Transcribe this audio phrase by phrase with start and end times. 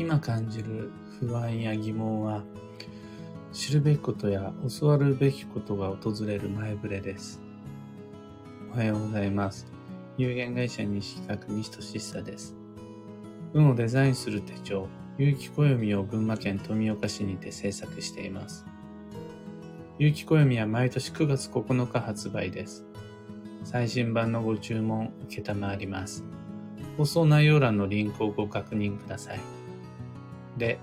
[0.00, 2.42] 今感じる不安や疑問は、
[3.52, 7.38] 知るべきことや教わるべきことが訪れる前触れです。
[8.72, 9.70] おはようございます。
[10.16, 12.56] 有限会社西企画西俊久です。
[13.52, 18.64] 運をデザインする手帳、有機暦を群馬県富岡市にて制作しています。
[19.98, 22.86] 有機暦は毎年9月9日発売です。
[23.64, 26.24] 最新版のご注文受けたまわります。
[26.96, 29.59] 放送内容欄のリンクをご確認ください。
[30.60, 30.78] で、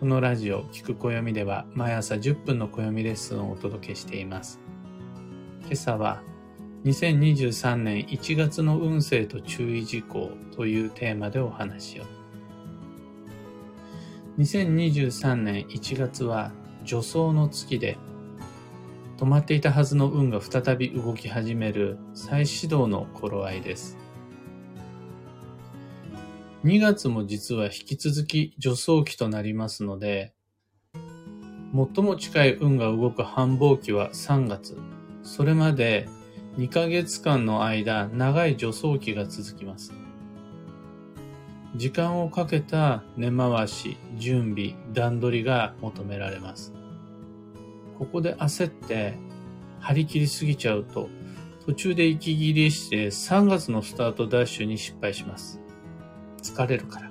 [0.00, 4.60] このラジオ、聞く暦では毎朝10分の暦レッスンをお届けしています。
[5.60, 6.20] 今朝は、
[6.84, 12.02] 2023年1月の運勢と注意事項というテーマでお話を。
[14.38, 16.50] 2023年1月は
[16.84, 17.96] 助走の月で、
[19.18, 24.01] 止まっていたはずの運が再び動き始める再始動の頃合いです。
[26.64, 30.32] 2月も実は引き続き助走期となりますので、
[31.74, 34.78] 最も近い運が動く繁忙期は3月。
[35.24, 36.08] それまで
[36.58, 39.92] 2ヶ月間の間、長い助走期が続きます。
[41.74, 46.72] 時間をかけた根回し、準備、段取りが求められます。
[47.98, 49.14] ここで焦って
[49.80, 51.08] 張り切りすぎちゃうと、
[51.66, 55.61] 途中で息切れして3月のスタートダッシュに失敗します。
[56.42, 57.10] 疲れるから。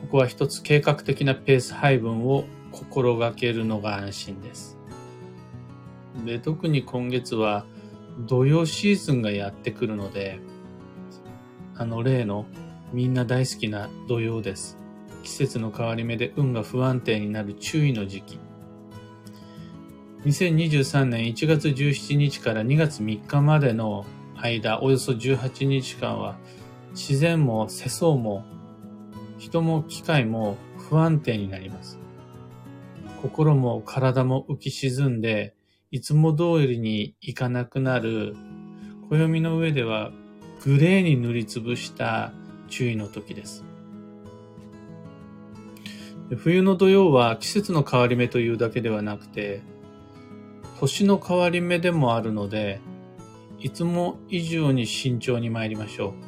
[0.00, 4.78] ここは一つ計画的なペース配分を心がけるのが安心です。
[6.24, 7.66] で、特に今月は
[8.26, 10.40] 土曜シーズンがやってくるので、
[11.76, 12.46] あの例の
[12.92, 14.78] みんな大好きな土曜です。
[15.22, 18.38] 季節の変わり目で運が不安定になる注意の時期。
[20.24, 24.04] 2023年1月17日から2月3日までの
[24.36, 26.36] 間、およそ18日間は
[26.92, 28.44] 自然も世相も
[29.38, 30.56] 人も機械も
[30.88, 31.98] 不安定になります。
[33.22, 35.54] 心も体も浮き沈んで、
[35.90, 38.36] いつも通りにいかなくなる、
[39.10, 40.12] 暦の上では
[40.64, 42.32] グレーに塗りつぶした
[42.68, 43.64] 注意の時です。
[46.36, 49.62] 冬の土曜は季節の変わり目というだけではなくて、
[50.78, 52.80] 年の変わり目でもあるので、
[53.58, 56.27] いつも以上に慎重に参りましょう。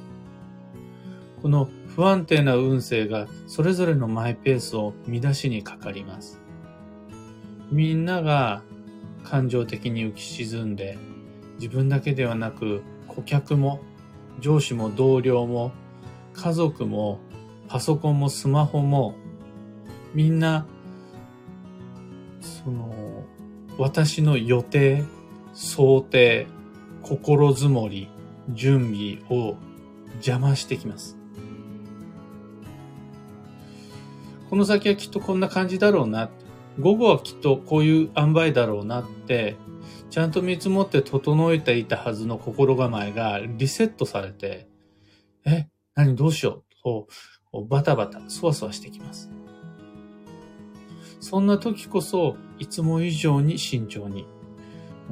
[1.42, 6.40] この不安定な運勢がそれぞれのマイペースを乱しにかかります。
[7.70, 8.62] みんなが
[9.24, 10.98] 感情的に浮き沈んで、
[11.56, 13.80] 自分だけではなく顧客も
[14.40, 15.72] 上司も同僚も
[16.34, 17.20] 家族も
[17.68, 19.14] パソコンもスマホも
[20.14, 20.66] みんな
[22.40, 23.24] その
[23.78, 25.04] 私の予定、
[25.54, 26.46] 想定、
[27.02, 28.08] 心づもり、
[28.50, 29.56] 準備を
[30.14, 31.19] 邪魔してきます。
[34.50, 36.28] この先はきっとこんな感じだろうな。
[36.80, 39.56] 午後はきっとこういう塩梅だろうなって、
[40.10, 44.66] ちゃんと見積もって整えていたはずの心構えがリセットされて、
[45.46, 47.06] え、何どうしようと、
[47.68, 49.30] バタバタ、そわそわしてきます。
[51.20, 54.26] そんな時こそ、いつも以上に慎重に。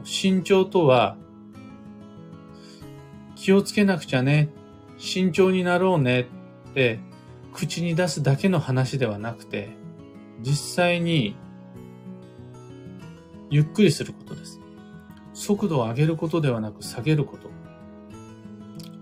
[0.03, 1.17] 慎重とは、
[3.37, 4.49] 気をつけなくちゃね、
[4.97, 6.23] 慎重になろうね
[6.71, 6.99] って
[7.59, 9.71] 口に出すだけの話ではなくて、
[10.43, 11.37] 実際に
[13.51, 14.61] ゆっくりすることです。
[15.33, 17.51] 速度を上げることではなく下げること。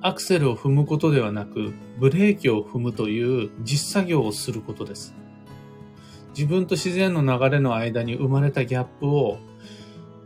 [0.00, 5.14] アクセルを踏むことではなく、ブレーキを踏むという実作業をすることです。
[6.30, 9.38] 自分と自然の流れの間に生まれたギャップを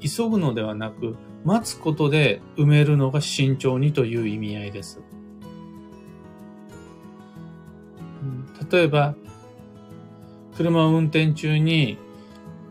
[0.01, 5.01] 急ぐのではなく、待つことで埋めるのが慎重にという意味合いです。
[8.71, 9.15] 例えば、
[10.57, 11.99] 車を運転中に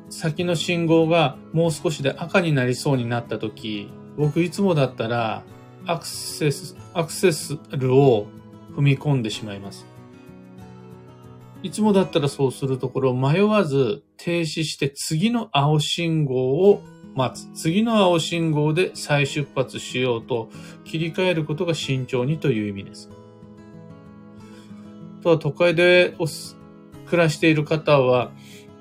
[0.10, 5.44] 先の信号がもう少しで赤になりそうになった時、僕いつもだったら
[5.86, 8.28] アクセス、アクセスルを
[8.76, 9.86] 踏み込んでしまいます。
[11.62, 16.82] いつもだったらそうするところ迷わず停止して次の青信号を
[17.16, 17.52] 待つ。
[17.54, 20.50] 次の青信号で再出発しようと
[20.86, 23.10] 切り替えることが慎重にという意味です。
[25.22, 26.16] とは都会で
[27.08, 28.32] 暮らしている方は、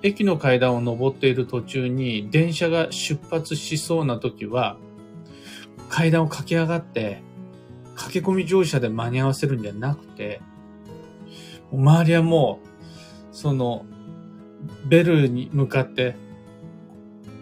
[0.02, 4.76] 駅の階段を登っている途中に電車が出発しそうな時は、
[5.88, 7.22] 階段を駆け上がって、
[7.96, 10.40] 駆け込み乗車で間に合わせるんじゃなくて、
[11.72, 13.84] 周りはもう、その、
[14.86, 16.16] ベルに向かって、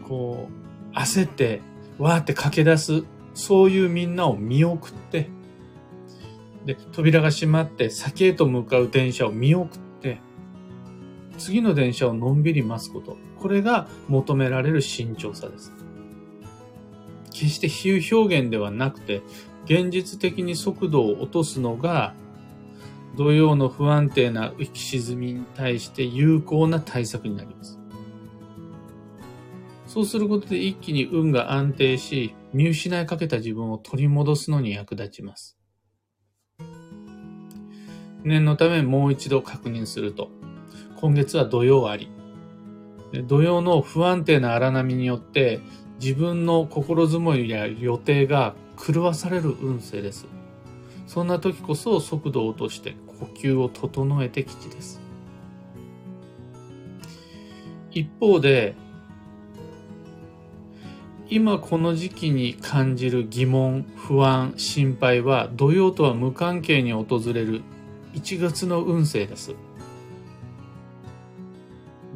[0.08, 0.48] こ
[0.94, 1.60] う、焦って、
[1.98, 3.04] わーって駆け出す、
[3.34, 5.28] そういうみんなを見送って、
[6.66, 10.18] で、扉が閉まって先へと向かう電車を見送って、
[11.38, 13.16] 次の電車をのんびり待つこと。
[13.38, 15.72] これが求められる慎重さです。
[17.30, 19.22] 決して比喩表現ではなくて、
[19.64, 22.14] 現実的に速度を落とすのが、
[23.16, 27.78] 土曜の不安定な浮き沈みに対して有効な対策になります。
[29.86, 35.55] そうすることで一気に運が安定し、見失いかけた自分を取り戻すのに役立ちます。
[38.26, 40.30] 念のためもう一度確認すると、
[40.96, 42.10] 今月は土曜あり。
[43.28, 45.60] 土曜の不安定な荒波によって
[46.00, 50.26] 自分の心づもりや予定が狂わされる運勢です。
[51.06, 55.00] そんな時こそ速度を落として呼吸を整えて吉です。
[57.92, 58.74] 一方で、
[61.30, 67.62] 今この時期に感じる疑問、不安、心配は土曜とは無関係に訪れる
[68.16, 69.54] 1月の運勢です。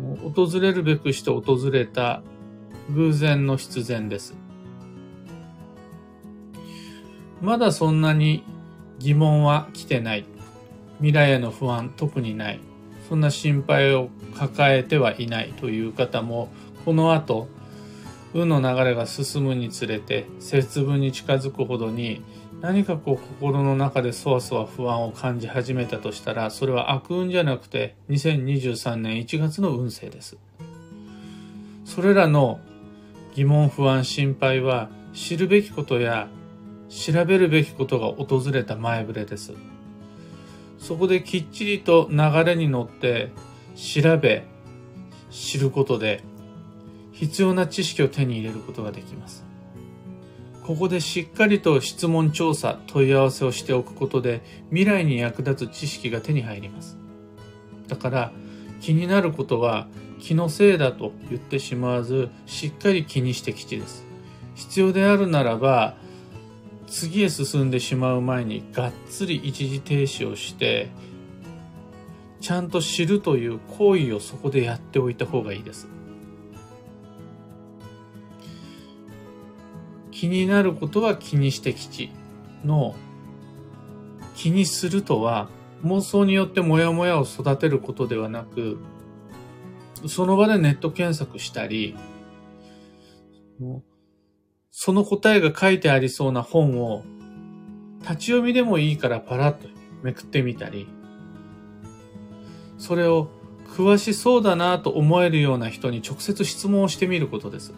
[0.00, 2.22] もう訪れるべくして訪れた
[2.90, 4.34] 偶然の必然です。
[7.42, 8.44] まだそんなに
[8.98, 10.24] 疑問は来てない。
[10.96, 12.60] 未来への不安特にない。
[13.08, 16.48] そんな心配を抱えてはいないという方も、
[16.86, 17.48] この後、
[18.32, 22.22] 運の流れが進むにつれて節分に近づくほどに
[22.60, 30.36] 何かこう心の中でそわそわ不安を感じ始めたとしたらそれは悪運じゃなくて2023年1月の運勢です。
[31.86, 32.60] それらの
[33.34, 36.28] 疑問不安心配は知るべきことや
[36.90, 39.54] 調べるべきことが訪れた前触れです。
[40.78, 43.30] そこできっちりと流れに乗って
[43.74, 44.44] 調べ
[45.30, 46.22] 知ることで
[47.12, 49.49] 必要な知識を手に入れることができます。
[50.70, 56.96] ここでしっかりと質問調査、問い合わせをしておくことで未来に役立つ知識が手に入ります。
[57.88, 58.32] だから
[58.80, 59.88] 気になることは
[60.20, 64.06] 気のせいだと言ってしまわずしっかり気にして吉です。
[64.54, 65.96] 必要であるならば
[66.86, 70.88] 次へ進んでしまう前にがっつり一時停止をして
[72.40, 75.88] ちゃんと知るという行為をそこでやっておいた方がいいです。
[80.20, 82.10] 気になることは気にして吉
[82.62, 82.94] の
[84.36, 85.48] 気にするとは
[85.82, 88.76] 妄想によってモヤモヤを育てることではなく
[90.08, 91.96] その場でネット検索したり
[94.70, 97.02] その答えが書いてありそうな本を
[98.02, 99.68] 立ち読みでもいいからパラッと
[100.02, 100.86] めくってみたり
[102.76, 103.30] それを
[103.74, 107.72] 詳しそうだなと思えるような人に直接質問をしてみることです。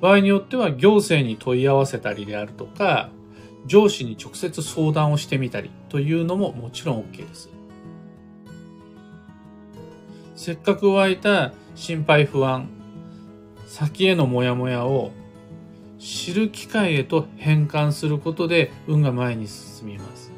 [0.00, 3.10] 場合によっては行政に問い合わせたりであるとか、
[3.66, 7.50] 上司に直接相談をしてみたりというのももちろん OK です。
[10.36, 12.68] せっかく湧いた心配不安、
[13.66, 15.12] 先へのモヤモヤを
[15.98, 20.30] 知る機会へと変換することで運が前に進みます。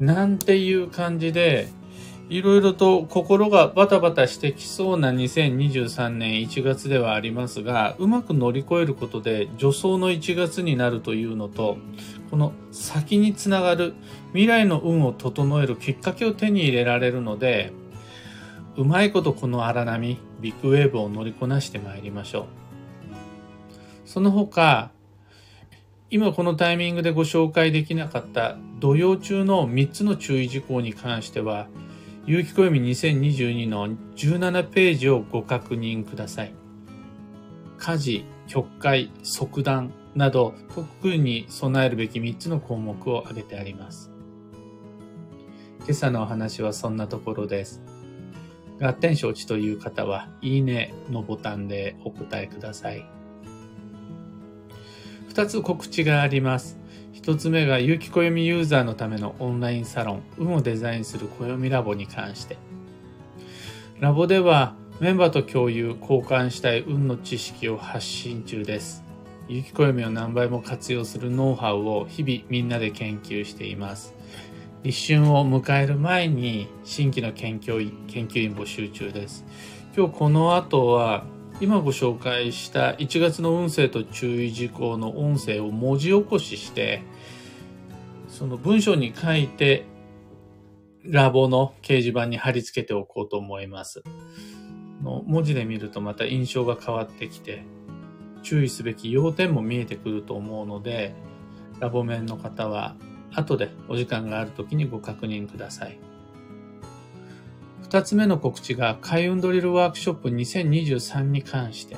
[0.00, 1.68] なんていう感じで
[2.30, 11.76] いろいろと心がバタバタしてきそうな2023年1月ではありますが、うまく乗り越えることで助走の1月になるというのと、
[12.30, 13.94] この先につながる
[14.28, 17.72] 未来の運を整えるきっかけを手に入れられるので、
[18.76, 22.44] うまいことこの荒波、ビッグウェーブを乗りこなしてまいりましょう。
[24.06, 24.90] その他、
[26.10, 31.66] 今このタイミングでご紹介できなかった土曜中の3つの注意事項に関しては、
[32.26, 36.54] 有機暦2022の17ページをご確認ください。
[37.76, 44.10] 家事、曲解、即断など特に備えるべき3つの項目を挙げてあります。
[45.80, 47.82] 今朝のお話はそんなところです。
[48.80, 53.04] 合点承知という方は、いいねのボタンでお答えください。
[55.28, 56.78] 2つ告知があります。
[57.24, 62.58] 一つ目が有機暦ユーザーのためのオンラインサロン、運をデザインする暦ラボに関して。
[63.98, 69.02] ラボではメンバーと共有、交換したい運の知識を発信中です。
[69.48, 74.14] 有機暦を何倍も活用するノウハウを日々みんなで研究しています。
[74.82, 79.46] 立春を迎える前に新規の研究研究員募集中です。
[79.96, 81.24] 今日この後は
[81.60, 87.02] 今ご紹介した1月の運勢と注意事項の音声を文字起こしして
[88.34, 89.86] その文章に書いて、
[91.04, 94.02] ラボの掲示板に貼り付けておこうと思います。
[95.04, 97.62] の文字で見るとまた印象が変わってきて、
[98.42, 101.14] 注意すべき要点も見えてくると思うので、
[101.78, 102.96] ラボ面の方は
[103.32, 106.00] 後でお時間がある時にご確認ください。
[107.94, 111.96] 二つ目の告知が開運ドリルワークショップ2023に関して。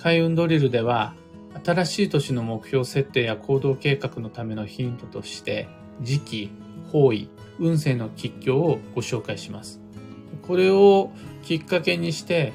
[0.00, 1.14] 開運ドリルでは
[1.62, 5.68] 新しい年の目標設定や行動計画のためのヒントとして
[6.00, 6.50] 時期、
[6.90, 7.28] 方位、
[7.58, 9.82] 運勢の吉凶をご紹介します。
[10.46, 11.10] これを
[11.42, 12.54] きっかけにして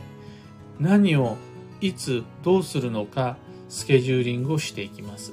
[0.80, 1.38] 何を
[1.80, 3.38] いつどうするのか
[3.70, 5.32] スケジューリングをしていきます。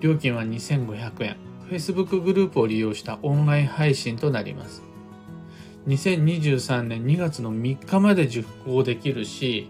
[0.00, 1.36] 料金は2500円。
[1.68, 4.90] Facebook グループを利用したオンライン配信となります。
[5.86, 9.68] 2023年2月の3日まで受講できるし、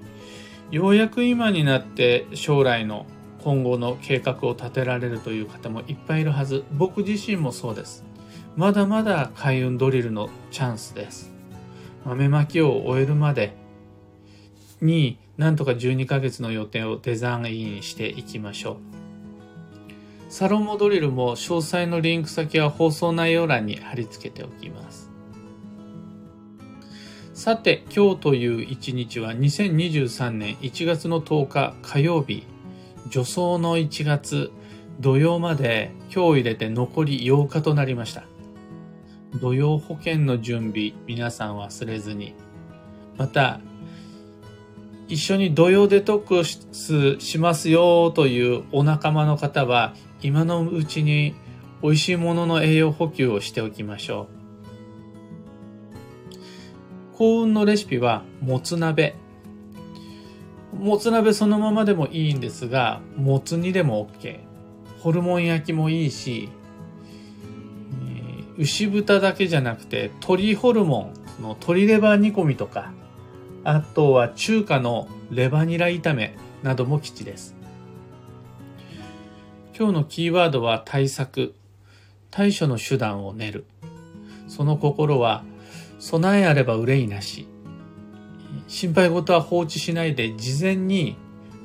[0.71, 3.07] ようやく今になって将来の
[3.42, 6.64] 今後の計画を立てられるという方もいっぱいいるはず。
[6.73, 8.04] 僕自身もそうです。
[8.57, 11.33] まだまだ開運ドリルのチャンスです。
[12.04, 13.54] 豆まきを終えるまで
[14.81, 18.76] になんとか12ヶ月の予定をデザインしていきましょう。
[20.28, 25.12] サロンモドリルも詳細のリンク先は放送内容欄に貼り付けておきます。
[27.35, 32.45] さて、今日という一日は2023年1月の10日火曜日、
[33.05, 34.53] 助走の1月
[35.01, 38.25] 土曜まで今日入れて残り8日となりました。
[39.41, 42.35] 土曜保険の準備、皆さん忘れずに。
[43.17, 43.61] また、
[45.09, 51.35] 一緒に土曜デトックスしますよというお仲間の方は、今のうちに
[51.83, 54.41] 美味しいものの栄養補給をしておきましょう。
[57.23, 59.14] 幸運のレシピは、もつ鍋。
[60.76, 64.41] もつ鍋そのままでもいいんですが、もつ煮でも OK。
[64.99, 66.49] ホルモン焼きもいいし、
[68.59, 72.93] 牛豚だけじゃなくて鶏ホルモンの鶏レバー煮込みとか
[73.62, 77.55] あとは中華のレバニラ炒めなども吉です
[79.79, 81.55] 今日のキーワードは対策
[82.33, 83.64] 対処の手段を練る
[84.49, 85.45] その心は
[86.02, 87.47] 備えあれば憂いなし
[88.66, 91.16] 心配事は放置しないで事前に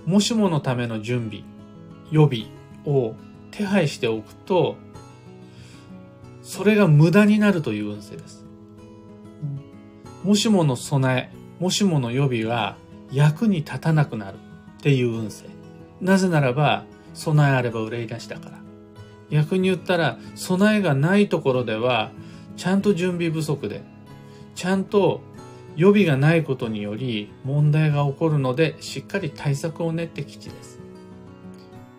[0.05, 1.43] もしものための準備
[2.11, 2.45] 予備
[2.85, 3.15] を
[3.49, 4.77] 手配しておくと
[6.43, 8.45] それが無駄になるという運勢です。
[10.23, 12.77] もしもの備え、もしもの予備が
[13.11, 14.37] 役に立たなくなる
[14.77, 15.45] っていう運勢。
[15.99, 18.59] なぜならば、備えあれば憂い出しだから。
[19.29, 22.11] 逆に言ったら、備えがないところでは、
[22.55, 23.83] ちゃんと準備不足で、
[24.57, 25.21] ちゃんと
[25.75, 30.79] 予備がないことにより問題が起こるので、しっかり対策を練って基地です。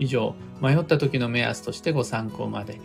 [0.00, 2.80] 以上、迷った時の目安としてご参考までに。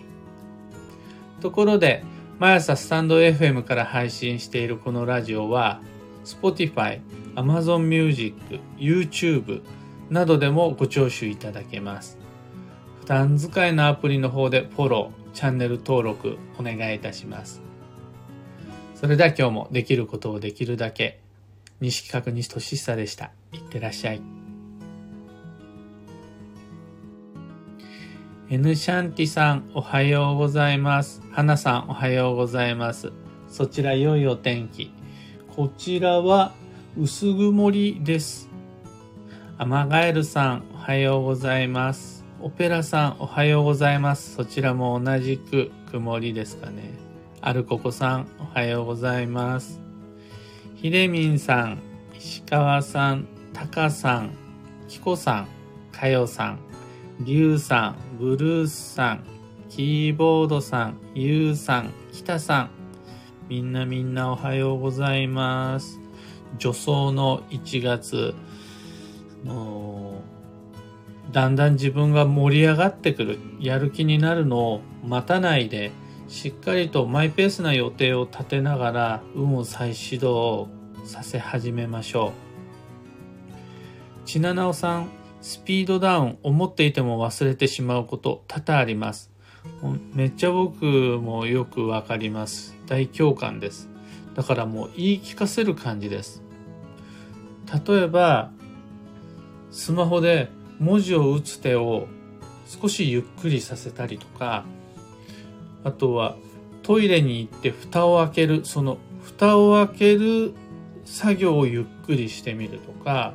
[1.42, 2.04] ところで、
[2.38, 5.82] 毎朝スタンド FM から配信しているこのラジオは、
[6.24, 7.02] Spotify、
[7.34, 8.36] Amazon Music、
[8.78, 9.64] YouTube
[10.12, 12.20] などでもご聴取いただけます。
[13.00, 17.73] 普段使いのアプリの方でフォロー、チャンネル登録お願いいたします。
[19.04, 21.20] それでは今日もできることをできるだけ、
[21.82, 23.32] 西企画西俊久でした。
[23.52, 24.22] いってらっしゃい。
[28.50, 31.22] N シャンティさん、おはようございます。
[31.34, 33.12] 花さん、おはようございます。
[33.50, 34.90] そちら良いお天気。
[35.54, 36.54] こちらは
[36.98, 38.48] 薄曇りです。
[39.58, 42.24] アマガエルさん、おはようございます。
[42.40, 44.36] オペラさん、おはようございます。
[44.36, 47.13] そちらも同じく曇りですかね。
[47.46, 49.82] アルココさん、おはようございます。
[50.76, 51.80] ひでみんさん、
[52.18, 54.30] 石川さん、たかさん、
[54.88, 55.48] きこさん、
[55.92, 56.60] かよさん、
[57.20, 59.26] リュウさん、ブルースさん、
[59.68, 62.70] キーボードさん、ユウさん、キタさん、
[63.50, 66.00] みんなみんなおはようございます。
[66.60, 68.36] 助走の1月、
[69.44, 70.22] も
[71.30, 75.92] う、だんだん自分が盛り上がってくる、やる気になるのを待たないで、
[76.28, 80.70] しっかりとマイペースな予定を立てながら、運を再始動
[81.06, 82.34] させ始めましょ
[84.26, 84.28] う。
[84.28, 85.10] ちななおさん、
[85.42, 89.32] スピードダウン、思っていても忘れてしまうこと多々あります。
[90.14, 92.76] めっちゃ僕もよくわかります。
[92.88, 93.90] 大共感です。
[94.36, 96.42] だからもう言い聞かせる感じです。
[97.88, 98.52] 例えば、
[99.72, 100.50] スマホで
[100.80, 102.08] 文字を打つ手を
[102.66, 104.66] 少しゆっくりさせたりとか、
[105.84, 106.38] あとは
[106.82, 110.54] トイレに行って蓋を開ける、その蓋を開ける
[111.06, 113.34] 作業をゆっくりしてみるとか、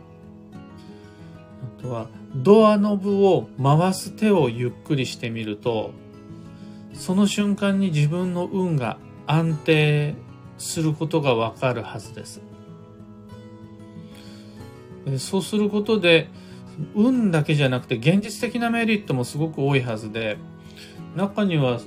[1.79, 5.93] あとはドアノブを回す手をゆっくりしてみると
[6.93, 10.15] その瞬間に自分の運が安定
[10.59, 12.43] することがわかるはずです。
[15.19, 16.29] そうすることで、
[16.95, 20.37] 運だけじゃなくて現実的なメリットもすごく多いはずで、
[21.17, 21.81] 中には、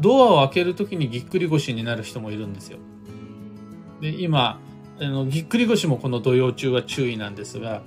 [0.00, 2.78] ドアを開けるときにぎっくり腰になる人もいるんですよ。
[4.00, 4.60] で、今、
[5.00, 7.82] あのぎっくり腰もこの土曜中は注意なんですが、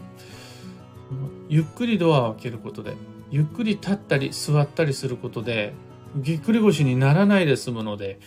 [1.50, 2.96] ゆっくりドアを開けることで、
[3.30, 5.74] ゆっくり立ったり座ったりすることで、
[6.16, 8.20] ぎっくり腰にならないで済むので、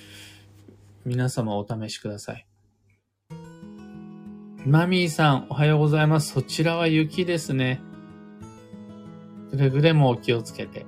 [1.04, 2.46] 皆様お試しください。
[4.66, 6.32] マミーさん、おはようございます。
[6.32, 7.82] そちらは雪ですね。
[9.50, 10.86] くれぐれもお気をつけて。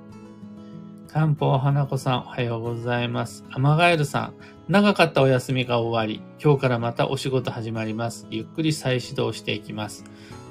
[1.17, 3.43] 漢方花子さん、おはようございます。
[3.49, 4.33] アマガエルさん、
[4.71, 8.27] 長かったお休みが終わり、今日からまたお仕事始まります。
[8.29, 10.03] ゆっくり再始動していきます。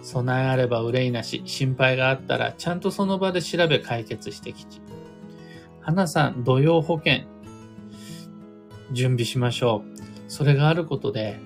[0.03, 4.81] 備えあれば憂いなし、心配があったら、ちゃんとその場で調べ解決してきち。
[5.83, 7.27] 花さん、土曜保険、
[8.91, 9.99] 準備しましょう。
[10.27, 11.39] それがあることで、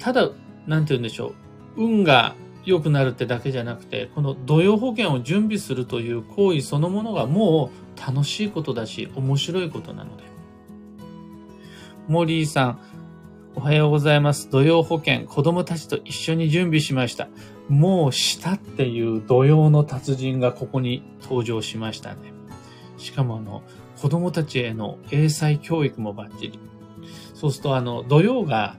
[0.00, 0.30] ただ、
[0.66, 1.28] なんて言うんでしょ
[1.76, 1.84] う。
[1.84, 10.24] 運が良くなるってだけじゃなくて、この土曜保険を準備するという行為そのものがもう楽しいことだし、面白いことなので。
[12.08, 12.80] モリーさん、
[13.54, 14.50] おはようございます。
[14.50, 17.28] 土曜保険、子供たちと一緒に準備しました。
[17.68, 22.32] もうしたっていう土曜の達人がここに登場しましたね。
[22.96, 23.62] しかもあの、
[24.00, 26.58] 子供たちへの英才教育もバッチリ。
[27.34, 28.76] そうするとあの、土曜が、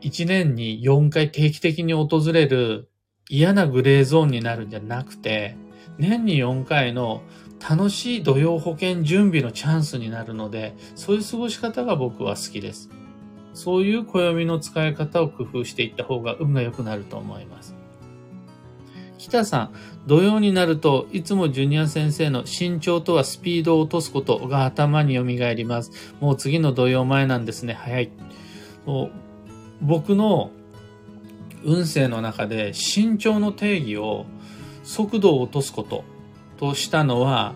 [0.00, 2.88] 1年に4回定期的に訪れる
[3.28, 5.56] 嫌なグレーゾーンになるんじゃなくて、
[5.98, 7.22] 年に4回の
[7.68, 12.90] 楽しい土曜保険準備のチャンスになるので、そういう過ごし方が僕は好きです。
[13.52, 17.74] そういう暦の使い方を工夫していった方が運が良くなると思います。
[19.18, 19.72] 北さん、
[20.06, 26.14] 土曜になるといつもジュニア先生の身長とはスピードを落とすことが頭に蘇ります。
[26.20, 27.74] もう次の土曜前なんですね。
[27.74, 28.10] 早い。
[29.80, 30.50] 僕の
[31.64, 34.26] 運勢の中で身長の定義を
[34.84, 36.04] 速度を落とすこと
[36.56, 37.54] としたのは、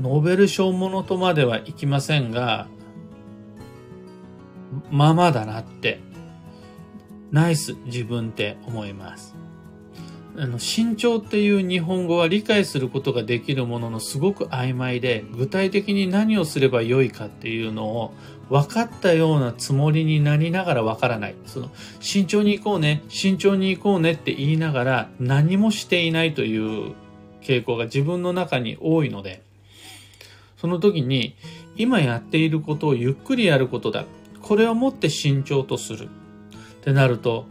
[0.00, 2.66] ノーベル賞ものとまではいきませんが、
[4.90, 6.00] まあまあだなって、
[7.30, 9.34] ナイス自分って思います。
[10.36, 18.14] あの、身長っていう日本語は理解することができるもののすごく曖昧で、具体的に何をすればよいかっていうのを
[18.52, 21.34] 分かったようなつもりになりながら分からない。
[21.46, 26.92] その、慎重に行こうね、慎重に行こうねって言いながら何もしていないという
[27.40, 29.40] 傾向が自分の中に多いので、
[30.58, 31.34] その時に
[31.76, 34.04] 今やっていることをゆっくりやることだ。
[34.42, 36.04] これをもって慎重とする。
[36.04, 37.46] ってなると、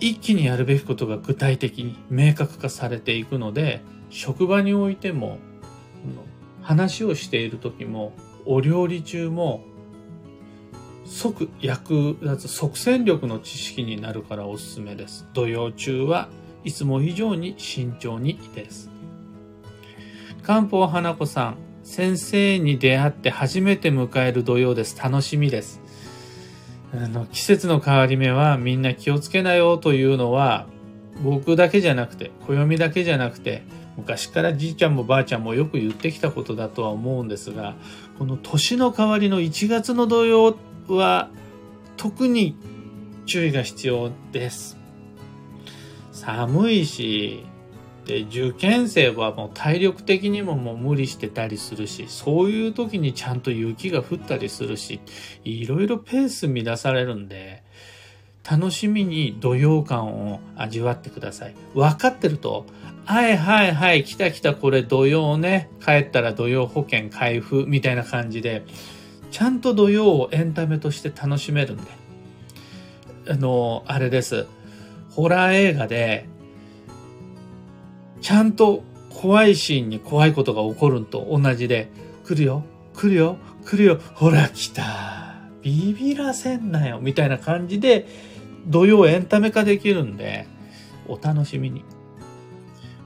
[0.00, 3.80] 一気にやるべきことが具体的に明確化されていくので、
[4.10, 5.38] 職場においても、
[6.62, 8.12] 話をしている時も、
[8.44, 9.62] お料理中も、
[11.04, 15.26] 即役立つ即戦力の知識になるからおすすめです。
[15.34, 16.28] 土曜中は
[16.64, 18.90] いつも以上に慎重にです。
[20.42, 24.98] 漢方花子さん、先生に出会って初めて迎える土曜です。
[24.98, 25.80] 楽しみです。
[26.96, 30.66] あの季節の変わり目はみんな気をつけなよというのは
[31.22, 33.64] 僕だけじゃなくて暦だけじゃなくて
[33.96, 37.74] 昔からじいちゃんもばあちゃんもよく言ってきたことだとは思うんですが
[38.18, 40.56] この年の変わりの1月の土曜
[40.88, 41.30] は
[41.96, 42.56] 特に
[43.26, 44.76] 注意が必要です。
[46.12, 47.44] 寒いし、
[48.06, 55.00] で、受験生はもう体力的にももう無理してたりするし、そういう時にちゃんと雪が降ったりするし、
[55.44, 57.62] いろいろペース乱されるんで、
[58.48, 61.54] 楽しみに土曜感を味わってください。
[61.74, 62.66] 分かってると、
[63.06, 68.64] はいはいはい、来た来たこれ土曜ね、帰ったら土曜保険開封みたいな感じで、
[69.34, 71.82] ちゃんと土曜をエンタメとして楽しめるんで。
[73.28, 74.46] あの、あれです。
[75.10, 76.28] ホラー映画で、
[78.20, 81.90] ちゃんと怖いシーンに怖いことが起こると同じで、
[82.24, 82.62] 来るよ、
[82.94, 85.34] 来るよ、来るよ、ほら来た。
[85.62, 88.06] ビビらせんなよ、みたいな感じで、
[88.68, 90.46] 土曜エンタメ化できるんで、
[91.08, 91.82] お楽しみに。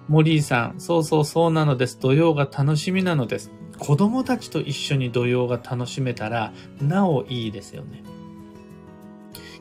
[0.08, 1.98] 森井さん、そうそうそうなのです。
[1.98, 3.50] 土曜が楽しみなのです。
[3.78, 8.02] 子供たちと一緒に土曜が楽しめたら、なおいいですよね。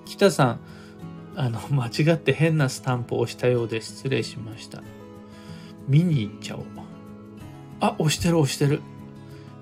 [0.06, 0.60] 北さん、
[1.36, 4.82] あの、 間違って変なスタンプを押したようで失礼しました。
[5.88, 6.64] 見に行っちゃおう。
[7.80, 8.82] あ、押してる押してる。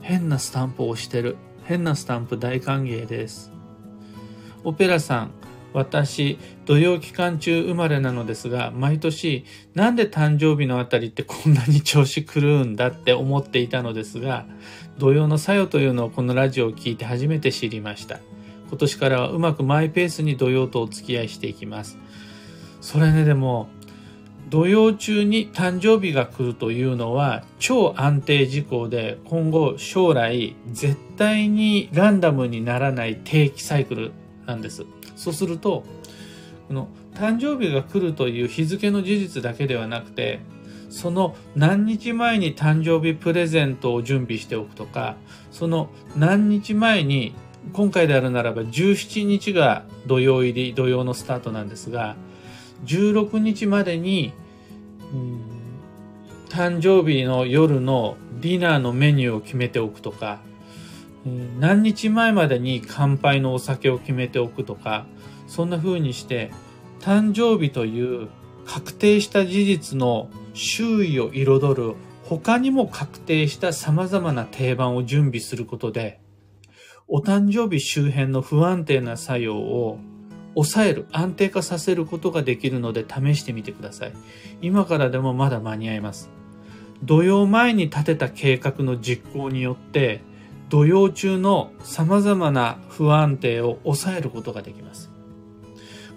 [0.02, 1.36] 変なスタンプ押してる。
[1.66, 3.52] 変なスタンプ大歓迎です。
[4.64, 5.32] オペラさん、
[5.76, 14.46] 私、土曜期間中生まれなのですが、毎年、なんで誕生日のあたりってこんなに調子狂うんだって思っていたのですが、
[14.98, 18.20] 土曜の作用というのをこのラジオを聞いて初めて知りました。
[18.70, 21.98] 今年からはうまくマイペースに土曜とお付き合いしていきます。
[22.80, 23.68] それね、でも、
[24.50, 34.12] 土曜中に誕生日が来るというのは超安定事項で今後将来絶対にランダムにならない定期サイクル
[34.46, 34.86] なんです。
[35.16, 35.84] そうすると、
[36.68, 40.40] この誕生日が来るという日付の事実だけではなくて、
[40.90, 45.16] その何日前に誕生日プレゼントを準備しておくとか、
[45.52, 47.34] その何日前に、
[47.74, 52.16] 今回であるならば17日が土曜入り、土曜のスタートなんですが、
[52.86, 54.34] 16日までに、
[55.14, 55.56] うん
[56.56, 60.40] 誕生日の夜のディナーのメニューを決めておくとか、
[61.60, 65.08] 何日前までに乾杯のお酒を決めておくとか、
[65.48, 66.52] そんな風にして、
[67.00, 68.30] 誕生日という
[68.66, 76.20] 確定した事実の周囲を彩る他にも確定した様々な定番を準備することで、
[77.08, 80.00] お誕生日周辺の不安定な作用を
[80.56, 84.14] 抑える、安定化させることができるので試してみてください。
[84.62, 86.30] 今からでもまだ間に合います。
[87.04, 90.22] 土曜前に立てた計画の実行によって、
[90.70, 95.12] 土曜中の様々な不安定を抑えることができます。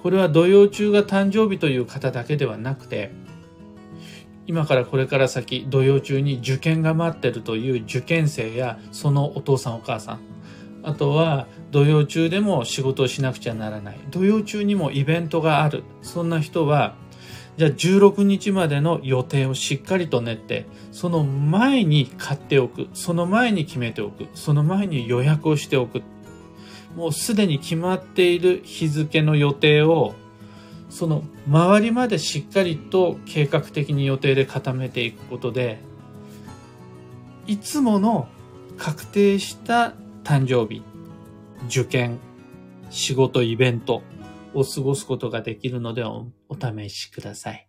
[0.02, 3.10] これは土曜中が誕生日という方だけではなくて、
[4.46, 10.20] 今からこれから先土曜中に受験が待ってるという受験生やそのお父さんお母さん、
[10.82, 13.98] あとは土曜中でも仕事をしなくちゃならない。
[14.10, 15.82] 土曜中にもイベントがある。
[16.00, 16.94] そんな人は、
[17.58, 22.86] じゃあ16日までの予定をしっかりと練って、その前に買っておく。
[22.94, 24.28] その前に決めておく。
[24.34, 26.02] その前に予約をしておく。
[26.94, 30.14] もうすでに決まっている日付の予定を、
[30.88, 35.80] その周りまでしっかりと計画的に予定で固めていくことで、
[37.48, 38.28] いつもの
[38.76, 40.82] 確定した誕生日、
[41.66, 42.20] 受験、
[42.88, 44.04] 仕事、イベント
[44.54, 46.26] を過ごすことができるのでお
[46.60, 47.68] 試しください。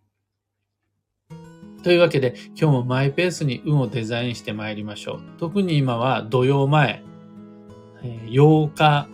[1.82, 5.22] というわけで今日もマイペースに運をデザインして参りましょう。
[5.38, 7.02] 特に今は土曜前、
[8.02, 9.08] 8日、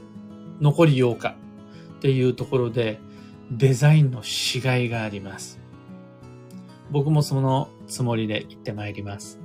[0.60, 1.36] 残り8日
[1.96, 2.98] っていうところで
[3.50, 5.60] デザインのしがいがあります。
[6.90, 9.40] 僕もそのつもりで行って参ります。